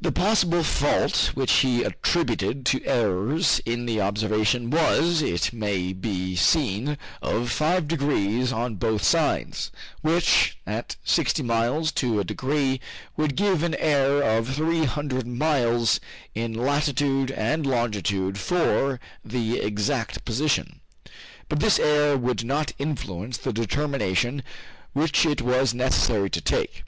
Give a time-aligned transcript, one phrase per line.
[0.00, 6.36] The possible fault which he attributed to errors in the observation was, it may be
[6.36, 12.80] seen, of five degrees on both sides, which, at sixty miles to a degree,
[13.16, 15.98] would give an error of three hundred miles
[16.32, 20.78] in latitude and longitude for the exact position.
[21.48, 24.44] But this error would not influence the determination
[24.92, 26.84] which it was necessary to take.